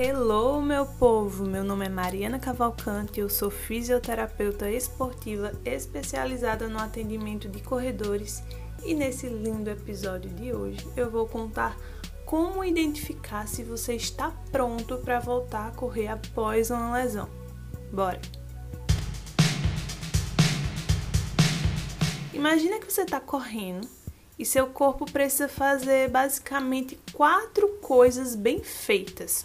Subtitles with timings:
[0.00, 1.44] Hello, meu povo!
[1.44, 8.40] Meu nome é Mariana Cavalcante, eu sou fisioterapeuta esportiva especializada no atendimento de corredores
[8.84, 11.76] e nesse lindo episódio de hoje eu vou contar
[12.24, 17.28] como identificar se você está pronto para voltar a correr após uma lesão.
[17.92, 18.20] Bora!
[22.32, 23.88] Imagina que você está correndo
[24.38, 29.44] e seu corpo precisa fazer basicamente quatro coisas bem feitas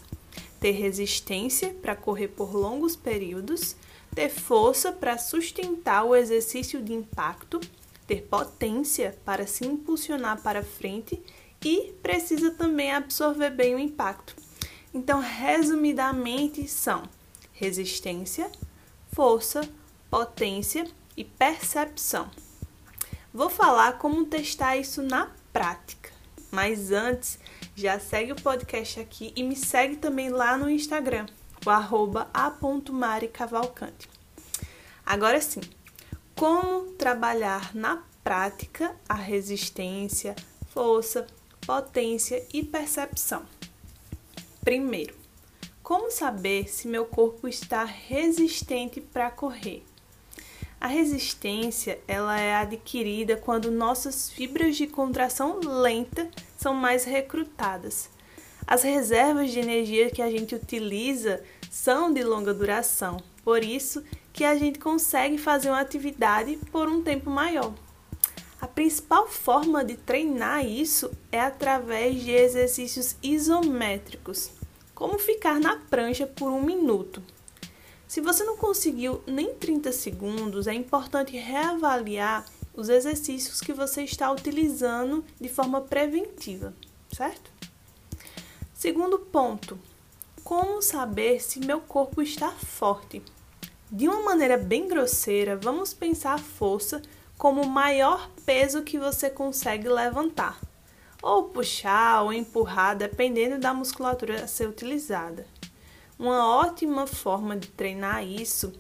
[0.64, 3.76] ter resistência para correr por longos períodos,
[4.16, 7.60] ter força para sustentar o exercício de impacto,
[8.08, 11.22] ter potência para se impulsionar para frente
[11.62, 14.38] e precisa também absorver bem o impacto.
[14.94, 17.04] Então, resumidamente, são
[17.52, 18.50] resistência,
[19.12, 19.70] força,
[20.10, 22.32] potência e percepção.
[23.34, 26.10] Vou falar como testar isso na prática,
[26.50, 27.38] mas antes
[27.76, 31.26] já segue o podcast aqui e me segue também lá no Instagram,
[31.66, 34.10] o arroba a.maricavalcante.
[35.06, 35.62] Agora sim,
[36.36, 40.36] como trabalhar na prática a resistência,
[40.74, 41.28] força,
[41.66, 43.44] potência e percepção?
[44.62, 45.16] Primeiro,
[45.82, 49.84] como saber se meu corpo está resistente para correr?
[50.84, 58.10] A resistência ela é adquirida quando nossas fibras de contração lenta são mais recrutadas.
[58.68, 64.04] As reservas de energia que a gente utiliza são de longa duração, por isso
[64.34, 67.74] que a gente consegue fazer uma atividade por um tempo maior.
[68.60, 74.52] A principal forma de treinar isso é através de exercícios isométricos,
[74.94, 77.24] como ficar na prancha por um minuto.
[78.14, 82.46] Se você não conseguiu nem 30 segundos, é importante reavaliar
[82.76, 86.76] os exercícios que você está utilizando de forma preventiva,
[87.12, 87.50] certo?
[88.72, 89.80] Segundo ponto,
[90.44, 93.20] como saber se meu corpo está forte?
[93.92, 97.02] De uma maneira bem grosseira, vamos pensar a força
[97.36, 100.62] como o maior peso que você consegue levantar,
[101.20, 105.48] ou puxar ou empurrar, dependendo da musculatura a ser utilizada.
[106.18, 108.72] Uma ótima forma de treinar isso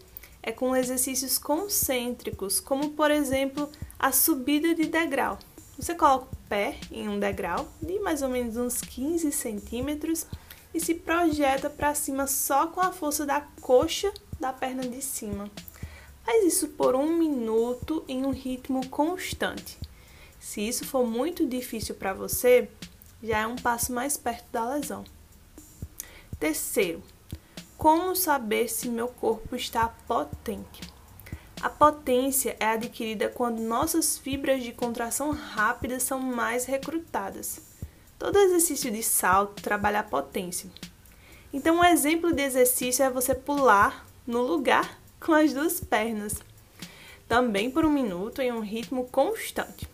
[0.41, 5.39] é com exercícios concêntricos, como por exemplo a subida de degrau.
[5.77, 10.27] Você coloca o pé em um degrau de mais ou menos uns 15 centímetros
[10.73, 15.49] e se projeta para cima só com a força da coxa da perna de cima.
[16.23, 19.77] Faz isso por um minuto em um ritmo constante.
[20.39, 22.69] Se isso for muito difícil para você,
[23.21, 25.03] já é um passo mais perto da lesão.
[26.39, 27.01] Terceiro,
[27.83, 30.89] como saber se meu corpo está potente?
[31.61, 37.59] A potência é adquirida quando nossas fibras de contração rápida são mais recrutadas.
[38.17, 40.71] Todo exercício de salto trabalha a potência.
[41.51, 46.35] Então, um exemplo de exercício é você pular no lugar com as duas pernas,
[47.27, 49.89] também por um minuto em um ritmo constante.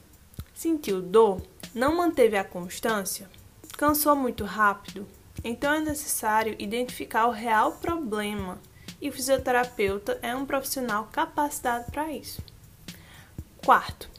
[0.54, 1.42] Sentiu dor?
[1.74, 3.28] Não manteve a constância?
[3.76, 5.08] Cansou muito rápido?
[5.44, 8.60] Então é necessário identificar o real problema
[9.02, 12.42] e o fisioterapeuta é um profissional capacitado para isso.
[13.66, 14.10] Quarto,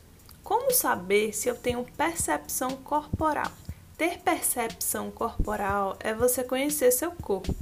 [0.43, 3.51] como saber se eu tenho percepção corporal?
[3.97, 7.55] Ter percepção corporal é você conhecer seu corpo.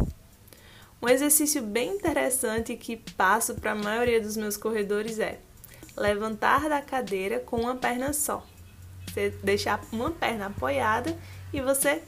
[1.01, 5.39] Um exercício bem interessante que passo para a maioria dos meus corredores é
[5.97, 8.45] levantar da cadeira com uma perna só.
[9.07, 11.17] Você deixar uma perna apoiada
[11.53, 12.03] e você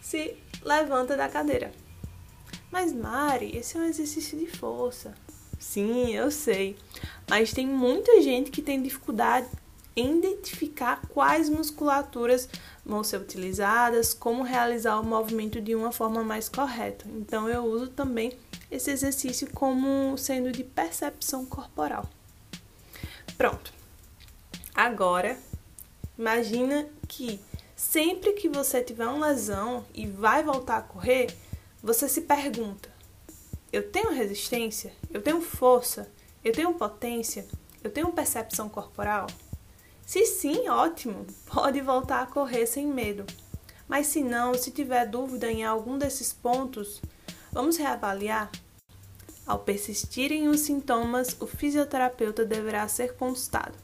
[0.00, 1.72] se levanta da cadeira.
[2.70, 5.14] Mas Mari, esse é um exercício de força.
[5.58, 6.76] Sim, eu sei.
[7.28, 9.46] Mas tem muita gente que tem dificuldade
[9.96, 12.48] em identificar quais musculaturas
[12.84, 17.06] vão ser utilizadas, como realizar o movimento de uma forma mais correta.
[17.14, 18.36] Então eu uso também
[18.70, 22.08] esse exercício como sendo de percepção corporal.
[23.38, 23.72] Pronto.
[24.74, 25.38] Agora,
[26.18, 27.40] imagina que
[27.90, 31.36] Sempre que você tiver uma lesão e vai voltar a correr,
[31.80, 32.88] você se pergunta:
[33.72, 34.92] eu tenho resistência?
[35.12, 36.10] Eu tenho força?
[36.42, 37.46] Eu tenho potência?
[37.84, 39.26] Eu tenho percepção corporal?
[40.04, 43.24] Se sim, ótimo, pode voltar a correr sem medo.
[43.86, 47.00] Mas se não, se tiver dúvida em algum desses pontos,
[47.52, 48.50] vamos reavaliar?
[49.46, 53.83] Ao persistirem os sintomas, o fisioterapeuta deverá ser consultado.